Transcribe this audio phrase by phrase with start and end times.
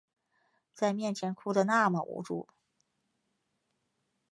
[0.73, 2.47] 在面前哭的那么无助